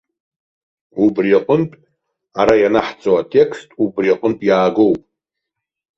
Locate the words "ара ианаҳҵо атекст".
2.39-3.67